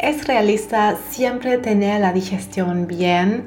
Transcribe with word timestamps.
es 0.00 0.26
realista 0.26 0.96
siempre 1.10 1.58
tener 1.58 2.00
la 2.00 2.12
digestión 2.12 2.86
bien. 2.86 3.46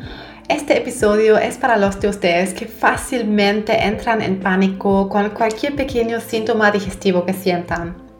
Este 0.49 0.77
episodio 0.77 1.37
es 1.37 1.57
para 1.57 1.77
los 1.77 1.99
de 1.99 2.09
ustedes 2.09 2.53
que 2.53 2.67
fácilmente 2.67 3.85
entran 3.85 4.21
en 4.21 4.39
pánico 4.39 5.09
con 5.09 5.31
cualquier 5.31 5.75
pequeño 5.75 6.19
síntoma 6.19 6.71
digestivo 6.71 7.25
que 7.25 7.33
sientan. 7.33 8.12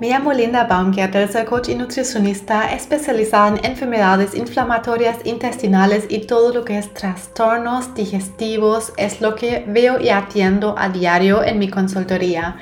Me 0.00 0.10
llamo 0.10 0.32
Linda 0.32 0.62
Baumgärtel, 0.62 1.28
soy 1.28 1.44
coach 1.44 1.70
y 1.70 1.74
nutricionista 1.74 2.72
especializada 2.72 3.48
en 3.48 3.64
enfermedades 3.64 4.32
inflamatorias 4.36 5.18
intestinales 5.24 6.06
y 6.08 6.20
todo 6.20 6.54
lo 6.54 6.64
que 6.64 6.78
es 6.78 6.94
trastornos 6.94 7.96
digestivos 7.96 8.92
es 8.96 9.20
lo 9.20 9.34
que 9.34 9.64
veo 9.66 10.00
y 10.00 10.10
atiendo 10.10 10.76
a 10.78 10.88
diario 10.88 11.42
en 11.42 11.58
mi 11.58 11.68
consultoría. 11.68 12.58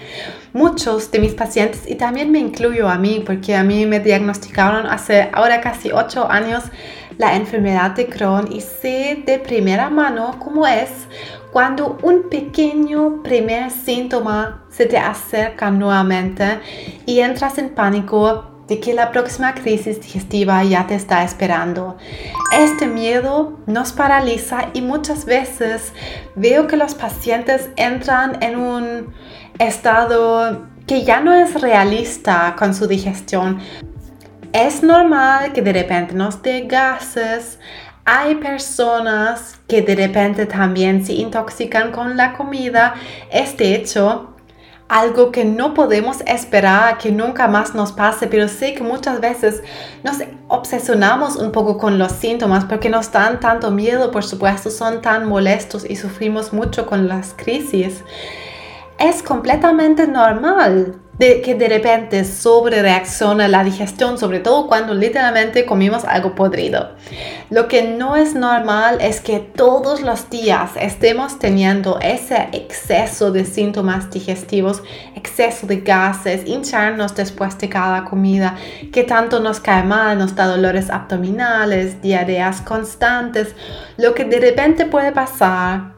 Muchos 0.57 1.11
de 1.11 1.19
mis 1.19 1.35
pacientes, 1.35 1.83
y 1.87 1.97
también 1.97 2.33
me 2.33 2.39
incluyo 2.39 2.89
a 2.89 2.97
mí, 2.97 3.23
porque 3.27 3.55
a 3.55 3.63
mí 3.63 3.85
me 3.85 4.01
diagnosticaron 4.01 4.87
hace 4.87 5.29
ahora 5.35 5.61
casi 5.61 5.93
8 5.93 6.31
años 6.31 6.65
la 7.19 7.37
enfermedad 7.37 7.91
de 7.91 8.07
Crohn 8.07 8.51
y 8.51 8.63
sé 8.63 9.23
de 9.27 9.39
primera 9.39 9.91
mano 9.91 10.37
cómo 10.39 10.67
es 10.67 10.89
cuando 11.53 11.99
un 12.03 12.31
pequeño 12.31 13.23
primer 13.23 13.71
síntoma 13.71 14.65
se 14.71 14.87
te 14.87 14.97
acerca 14.97 15.71
nuevamente 15.71 16.61
y 17.05 17.21
entras 17.21 17.59
en 17.59 17.75
pánico 17.75 18.56
de 18.69 18.81
que 18.81 18.95
la 18.95 19.13
próxima 19.13 19.55
crisis 19.55 20.01
digestiva 20.01 20.63
ya 20.65 20.87
te 20.87 20.95
está 20.95 21.23
esperando. 21.23 21.97
Este 22.53 22.87
miedo 22.87 23.59
nos 23.67 23.93
paraliza 23.93 24.71
y 24.73 24.83
muchas 24.83 25.25
veces 25.25 25.93
veo 26.35 26.67
que 26.67 26.77
los 26.77 26.95
pacientes 26.95 27.71
entran 27.77 28.43
en 28.43 28.57
un 28.59 29.15
estado 29.59 30.67
que 30.87 31.05
ya 31.05 31.21
no 31.21 31.35
es 31.35 31.61
realista 31.61 32.55
con 32.59 32.75
su 32.75 32.87
digestión. 32.87 33.61
Es 34.53 34.83
normal 34.83 35.53
que 35.53 35.63
de 35.63 35.73
repente 35.73 36.15
nos 36.15 36.43
dé 36.43 36.63
gases, 36.63 37.59
hay 38.05 38.37
personas 38.37 39.59
que 39.67 39.83
de 39.83 39.97
repente 39.97 40.47
también 40.47 41.05
se 41.05 41.15
intoxican 41.15 41.91
con 41.91 42.17
la 42.17 42.35
comida. 42.35 42.95
Es 43.33 43.57
de 43.57 43.75
hecho 43.75 44.36
algo 44.89 45.33
que 45.33 45.45
no 45.45 45.75
podemos 45.75 46.21
esperar 46.27 46.99
que 46.99 47.11
nunca 47.11 47.49
más 47.49 47.75
nos 47.75 47.93
pase, 47.93 48.27
pero 48.29 48.49
sé 48.49 48.75
que 48.75 48.83
muchas 48.83 49.21
veces 49.21 49.63
nos 50.05 50.19
obsesionamos 50.49 51.37
un 51.37 51.51
poco 51.51 51.77
con 51.77 51.99
los 51.99 52.13
síntomas 52.13 52.65
porque 52.65 52.89
nos 52.89 53.11
dan 53.11 53.41
tanto 53.41 53.71
miedo, 53.71 54.11
por 54.11 54.25
supuesto, 54.25 54.71
son 54.71 55.03
tan 55.03 55.27
molestos 55.27 55.85
y 55.89 55.97
sufrimos 55.97 56.53
mucho 56.53 56.87
con 56.87 57.09
las 57.09 57.35
crisis. 57.37 58.05
Es 58.99 59.23
completamente 59.23 60.07
normal 60.07 61.01
de 61.19 61.41
que 61.41 61.55
de 61.55 61.69
repente 61.69 62.25
sobre 62.25 62.83
reacciona 62.83 63.49
la 63.49 63.65
digestión, 63.65 64.19
sobre 64.19 64.41
todo 64.41 64.67
cuando 64.67 64.95
literalmente 64.95 65.65
comimos 65.65 66.05
algo 66.05 66.35
podrido. 66.35 66.91
Lo 67.51 67.69
que 67.69 67.83
no 67.83 68.17
es 68.17 68.35
normal 68.35 68.99
es 69.01 69.21
que 69.21 69.39
todos 69.39 70.03
los 70.03 70.29
días 70.29 70.73
estemos 70.79 71.39
teniendo 71.39 71.99
ese 72.01 72.49
exceso 72.53 73.33
de 73.33 73.45
síntomas 73.45 74.11
digestivos, 74.11 74.83
exceso 75.15 75.67
de 75.67 75.81
gases, 75.81 76.47
hincharnos 76.47 77.15
después 77.15 77.57
de 77.59 77.69
cada 77.69 78.05
comida, 78.05 78.57
que 78.93 79.05
tanto 79.05 79.41
nos 79.41 79.61
cae 79.61 79.85
mal, 79.85 80.19
nos 80.19 80.35
da 80.35 80.47
dolores 80.47 80.91
abdominales, 80.91 82.03
diarreas 82.03 82.61
constantes. 82.61 83.55
Lo 83.97 84.15
que 84.15 84.25
de 84.25 84.41
repente 84.41 84.85
puede 84.85 85.13
pasar 85.13 85.96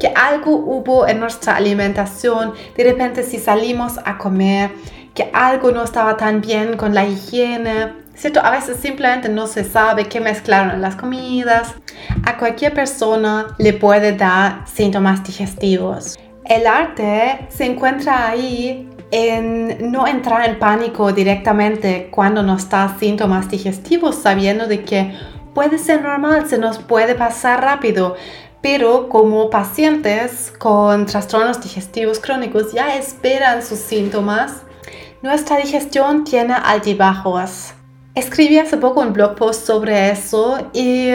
que 0.00 0.08
algo 0.16 0.56
hubo 0.56 1.06
en 1.06 1.20
nuestra 1.20 1.54
alimentación, 1.56 2.54
de 2.74 2.84
repente 2.84 3.22
si 3.22 3.38
salimos 3.38 3.98
a 4.04 4.16
comer, 4.18 4.70
que 5.14 5.30
algo 5.32 5.70
no 5.70 5.84
estaba 5.84 6.16
tan 6.16 6.40
bien 6.40 6.76
con 6.78 6.94
la 6.94 7.04
higiene, 7.04 7.92
¿cierto? 8.14 8.40
A 8.42 8.50
veces 8.50 8.78
simplemente 8.78 9.28
no 9.28 9.46
se 9.46 9.62
sabe 9.62 10.06
qué 10.06 10.20
mezclaron 10.20 10.80
las 10.80 10.96
comidas. 10.96 11.74
A 12.24 12.38
cualquier 12.38 12.72
persona 12.72 13.54
le 13.58 13.74
puede 13.74 14.12
dar 14.12 14.62
síntomas 14.66 15.22
digestivos. 15.22 16.18
El 16.44 16.66
arte 16.66 17.46
se 17.50 17.66
encuentra 17.66 18.28
ahí 18.28 18.88
en 19.10 19.92
no 19.92 20.06
entrar 20.06 20.48
en 20.48 20.58
pánico 20.58 21.12
directamente 21.12 22.08
cuando 22.10 22.42
nos 22.42 22.68
da 22.70 22.96
síntomas 22.98 23.50
digestivos, 23.50 24.16
sabiendo 24.16 24.66
de 24.66 24.82
que 24.82 25.14
puede 25.52 25.78
ser 25.78 26.02
normal, 26.02 26.48
se 26.48 26.58
nos 26.58 26.78
puede 26.78 27.14
pasar 27.14 27.60
rápido, 27.60 28.16
pero 28.62 29.08
como 29.08 29.50
pacientes 29.50 30.52
con 30.58 31.06
trastornos 31.06 31.60
digestivos 31.60 32.18
crónicos 32.18 32.72
ya 32.72 32.96
esperan 32.96 33.64
sus 33.64 33.78
síntomas, 33.78 34.62
nuestra 35.22 35.56
digestión 35.56 36.24
tiene 36.24 36.54
altibajos. 36.54 37.72
Escribí 38.14 38.58
hace 38.58 38.76
poco 38.76 39.00
un 39.00 39.12
blog 39.12 39.34
post 39.36 39.66
sobre 39.66 40.10
eso 40.10 40.70
y 40.72 41.10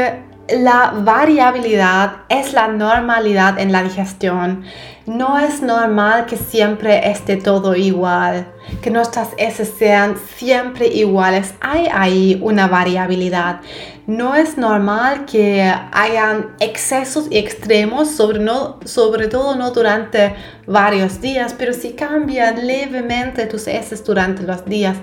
la 0.50 0.94
variabilidad 0.96 2.18
es 2.30 2.54
la 2.54 2.68
normalidad 2.68 3.60
en 3.60 3.72
la 3.72 3.84
digestión. 3.84 4.64
No 5.06 5.38
es 5.38 5.62
normal 5.62 6.26
que 6.26 6.36
siempre 6.36 7.12
esté 7.12 7.38
todo 7.38 7.76
igual, 7.76 8.48
que 8.82 8.90
nuestras 8.90 9.30
heces 9.38 9.72
sean 9.78 10.16
siempre 10.18 10.88
iguales. 10.88 11.54
Hay 11.62 11.88
ahí 11.92 12.40
una 12.42 12.68
variabilidad. 12.68 13.62
No 14.08 14.36
es 14.36 14.58
normal 14.58 15.26
que 15.26 15.72
hayan 15.92 16.56
excesos 16.60 17.28
y 17.30 17.38
extremos, 17.38 18.10
sobre, 18.10 19.28
todo 19.28 19.56
no 19.56 19.72
durante 19.72 20.36
varios 20.68 21.22
días, 21.22 21.56
pero 21.58 21.74
si 21.74 21.94
cambian 21.94 22.66
levemente 22.66 23.46
tus 23.46 23.68
heces 23.68 24.04
durante 24.04 24.44
los 24.44 24.66
días, 24.66 24.98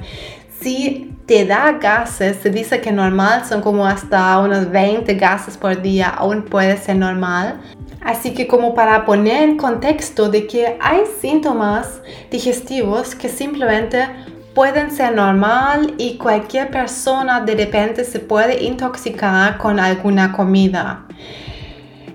si 0.62 1.14
te 1.26 1.44
da 1.44 1.72
gases, 1.72 2.36
se 2.42 2.50
dice 2.50 2.80
que 2.80 2.92
normal 2.92 3.44
son 3.44 3.60
como 3.60 3.86
hasta 3.86 4.38
unos 4.38 4.70
20 4.70 5.14
gases 5.14 5.56
por 5.56 5.80
día, 5.80 6.08
aún 6.08 6.42
puede 6.42 6.76
ser 6.76 6.96
normal. 6.96 7.60
Así 8.00 8.34
que 8.34 8.48
como 8.48 8.74
para 8.74 9.04
poner 9.04 9.42
en 9.42 9.56
contexto 9.56 10.28
de 10.28 10.46
que 10.46 10.76
hay 10.80 11.02
síntomas 11.20 12.00
digestivos 12.30 13.14
que 13.14 13.28
simplemente 13.28 14.08
pueden 14.54 14.90
ser 14.90 15.14
normal 15.14 15.94
y 15.98 16.16
cualquier 16.18 16.70
persona 16.70 17.40
de 17.40 17.54
repente 17.54 18.04
se 18.04 18.18
puede 18.18 18.62
intoxicar 18.64 19.56
con 19.58 19.78
alguna 19.78 20.32
comida. 20.32 21.06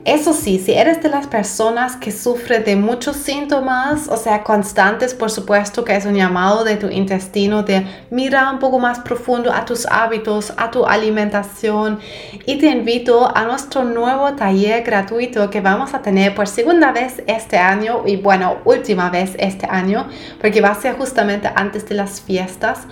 Eso 0.08 0.32
sí, 0.32 0.58
si 0.58 0.72
eres 0.72 1.04
de 1.04 1.10
las 1.10 1.28
personas 1.28 1.98
que 1.98 2.14
sufre 2.14 2.60
de 2.60 2.78
muchos 2.78 3.18
síntomas, 3.18 4.08
o 4.08 4.16
sea, 4.16 4.42
constantes, 4.42 5.14
por 5.14 5.30
supuesto 5.30 5.84
que 5.84 5.98
es 5.98 6.06
un 6.06 6.16
llamado 6.16 6.64
de 6.64 6.78
tu 6.78 6.88
intestino 6.88 7.64
de 7.64 7.86
mirar 8.10 8.54
un 8.54 8.60
poco 8.60 8.80
más 8.80 9.00
profundo 9.00 9.52
a 9.52 9.66
tus 9.66 9.86
hábitos, 9.86 10.54
a 10.56 10.72
tu 10.72 10.86
alimentación 10.86 12.00
y 12.46 12.58
te 12.58 12.68
invito 12.68 13.30
a 13.36 13.44
nuestro 13.44 13.84
nuevo 13.84 14.32
taller 14.32 14.82
gratuito 14.82 15.50
que 15.50 15.60
vamos 15.60 15.94
a 15.94 16.02
tener 16.02 16.34
por 16.34 16.48
segunda 16.48 16.94
vez 16.94 17.22
este 17.28 17.58
año 17.58 18.04
y 18.06 18.16
bueno, 18.16 18.60
última 18.64 19.10
vez 19.10 19.36
este 19.38 19.68
año, 19.70 20.08
porque 20.40 20.62
va 20.62 20.70
a 20.70 20.76
ser 20.76 20.96
justamente 20.96 21.52
antes 21.54 21.86
de 21.86 21.96
las 21.96 22.22
fiestas. 22.22 22.88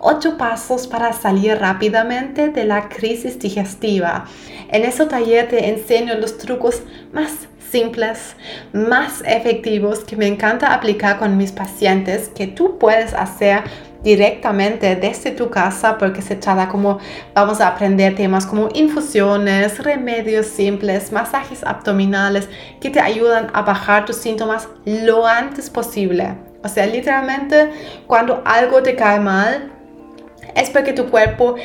Ocho 0.00 0.38
pasos 0.38 0.86
para 0.86 1.12
salir 1.12 1.58
rápidamente 1.58 2.48
de 2.48 2.64
la 2.64 2.88
crisis 2.88 3.38
digestiva. 3.38 4.26
En 4.68 4.84
ese 4.84 5.06
taller 5.06 5.48
te 5.48 5.68
enseño 5.68 6.14
los 6.14 6.38
trucos 6.38 6.82
más 7.12 7.48
simples, 7.70 8.36
más 8.72 9.22
efectivos 9.26 10.00
que 10.00 10.16
me 10.16 10.26
encanta 10.26 10.72
aplicar 10.72 11.18
con 11.18 11.36
mis 11.36 11.52
pacientes 11.52 12.28
que 12.28 12.46
tú 12.46 12.78
puedes 12.78 13.12
hacer 13.12 13.64
directamente 14.02 14.94
desde 14.94 15.32
tu 15.32 15.50
casa 15.50 15.98
porque 15.98 16.22
se 16.22 16.36
trata 16.36 16.68
como 16.68 16.98
vamos 17.34 17.60
a 17.60 17.68
aprender 17.68 18.14
temas 18.14 18.46
como 18.46 18.68
infusiones, 18.74 19.82
remedios 19.82 20.46
simples, 20.46 21.10
masajes 21.12 21.64
abdominales 21.64 22.48
que 22.80 22.90
te 22.90 23.00
ayudan 23.00 23.48
a 23.52 23.62
bajar 23.62 24.06
tus 24.06 24.16
síntomas 24.16 24.68
lo 24.84 25.26
antes 25.26 25.68
posible. 25.68 26.36
O 26.62 26.68
sea, 26.68 26.86
literalmente 26.86 27.70
cuando 28.06 28.42
algo 28.44 28.82
te 28.82 28.94
cae 28.94 29.20
mal, 29.20 29.72
es 30.58 30.70
porque 30.70 30.92
tu 30.92 31.06
cuerpo 31.06 31.56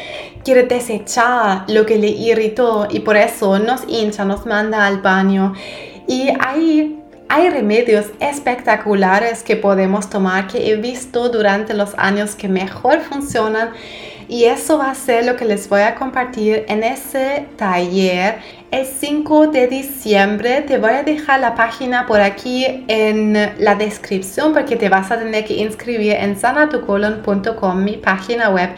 quiere 0.44 0.64
desechar 0.64 1.66
lo 1.68 1.86
que 1.86 1.98
le 1.98 2.10
irritó 2.10 2.88
y 2.90 3.00
por 3.00 3.18
eso 3.18 3.60
nos 3.60 3.82
hincha, 3.88 4.26
nos 4.26 4.46
manda 4.46 4.86
al 4.86 5.02
baño. 5.02 5.54
Y 6.08 6.30
ahí 6.40 7.00
hay 7.30 7.50
remedios 7.50 8.08
espectaculares 8.20 9.44
que 9.44 9.56
podemos 9.56 10.10
tomar 10.10 10.48
que 10.48 10.70
he 10.72 10.76
visto 10.76 11.30
durante 11.30 11.74
los 11.74 11.96
años 11.98 12.36
que 12.36 12.48
mejor 12.48 13.00
funcionan 13.02 13.72
Y 14.34 14.46
eso 14.46 14.80
va 14.80 14.90
a 14.90 14.96
ser 14.96 15.26
lo 15.26 15.36
que 15.36 15.46
les 15.46 15.70
voy 15.70 15.82
a 15.82 15.94
compartir 15.94 16.66
en 16.68 16.82
ese 16.82 17.46
taller 17.56 18.40
el 18.72 18.84
5 18.84 19.46
de 19.50 19.68
diciembre. 19.68 20.62
Te 20.62 20.80
voy 20.80 20.90
a 20.90 21.04
dejar 21.04 21.40
la 21.40 21.54
página 21.54 22.08
por 22.08 22.20
aquí 22.20 22.84
en 22.88 23.34
la 23.60 23.76
descripción 23.76 24.52
porque 24.52 24.76
te 24.76 24.90
vas 24.90 25.12
a 25.12 25.20
tener 25.20 25.46
que 25.46 25.58
inscribir 25.58 26.14
en 26.14 26.36
sanatucolon.com, 26.36 27.84
mi 27.84 27.98
página 27.98 28.50
web. 28.50 28.72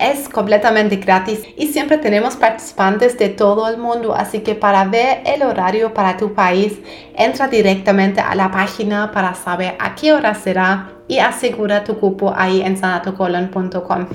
Es 0.00 0.30
completamente 0.30 0.96
gratis 0.96 1.40
y 1.58 1.66
siempre 1.66 1.98
tenemos 1.98 2.36
participantes 2.36 3.18
de 3.18 3.28
todo 3.28 3.68
el 3.68 3.76
mundo, 3.76 4.14
así 4.14 4.38
que 4.38 4.54
para 4.54 4.86
ver 4.86 5.20
el 5.26 5.42
horario 5.42 5.92
para 5.92 6.16
tu 6.16 6.32
país, 6.32 6.78
entra 7.14 7.48
directamente 7.48 8.22
a 8.22 8.34
la 8.34 8.50
página 8.50 9.12
para 9.12 9.34
saber 9.34 9.74
a 9.78 9.94
qué 9.94 10.14
hora 10.14 10.34
será 10.34 11.01
y 11.08 11.18
asegura 11.18 11.84
tu 11.84 11.98
cupo 11.98 12.32
ahí 12.36 12.62
en 12.62 12.76
sanatocolon.com. 12.76 14.06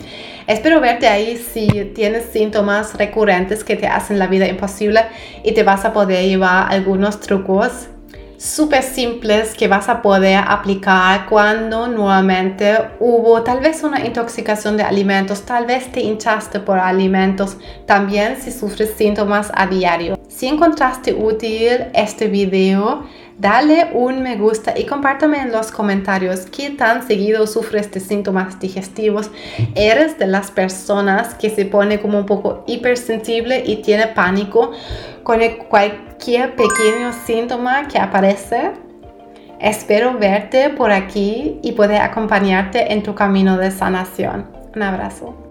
Espero 0.48 0.80
verte 0.80 1.08
ahí 1.08 1.38
si 1.38 1.68
tienes 1.94 2.26
síntomas 2.26 2.98
recurrentes 2.98 3.64
que 3.64 3.76
te 3.76 3.88
hacen 3.88 4.20
la 4.20 4.28
vida 4.28 4.48
imposible 4.48 5.02
y 5.44 5.54
te 5.54 5.64
vas 5.64 5.86
a 5.86 5.94
poder 5.94 6.26
llevar 6.26 6.72
algunos 6.72 7.20
trucos 7.20 7.88
súper 8.38 8.84
simples 8.84 9.56
que 9.56 9.68
vas 9.68 9.90
a 9.90 10.02
poder 10.02 10.44
aplicar 10.48 11.26
cuando 11.28 11.88
nuevamente 11.88 12.78
hubo 13.00 13.42
tal 13.44 13.60
vez 13.60 13.84
una 13.84 14.06
intoxicación 14.06 14.78
de 14.78 14.84
alimentos, 14.84 15.42
tal 15.42 15.66
vez 15.66 15.92
te 15.92 16.02
hinchaste 16.02 16.60
por 16.60 16.78
alimentos, 16.78 17.58
también 17.86 18.38
si 18.40 18.52
sufres 18.52 18.94
síntomas 18.96 19.52
a 19.54 19.66
diario. 19.68 20.20
Si 20.28 20.48
encontraste 20.48 21.14
útil 21.14 21.88
este 21.94 22.28
video, 22.28 23.06
dale 23.40 23.90
un 23.94 24.22
me 24.22 24.36
gusta 24.36 24.78
y 24.78 24.86
compártame 24.86 25.40
en 25.40 25.52
los 25.52 25.72
comentarios 25.72 26.42
qué 26.42 26.70
tan 26.70 27.08
seguido 27.08 27.48
sufres 27.48 27.92
de 27.92 28.00
síntomas 28.00 28.60
digestivos. 28.60 29.32
¿Eres 29.74 30.20
de 30.20 30.28
las 30.28 30.52
personas 30.52 31.34
que 31.34 31.50
se 31.50 31.66
pone 31.66 32.00
como 32.00 32.20
un 32.20 32.28
poco 32.28 32.64
hipersensible 32.68 33.64
y 33.66 33.78
tiene 33.78 34.08
pánico 34.08 34.74
con 35.24 35.42
cualquier 36.18 36.56
pequeño 36.56 37.14
síntoma 37.14 37.88
que 37.88 38.00
aparece? 38.00 38.72
Espero 39.60 40.18
verte 40.18 40.70
por 40.72 40.92
aquí 40.92 41.60
y 41.62 41.74
poder 41.74 42.02
acompañarte 42.02 42.92
en 42.92 43.04
tu 43.04 43.14
camino 43.14 43.58
de 43.58 43.70
sanación. 43.70 44.48
Un 44.76 44.82
abrazo. 44.82 45.47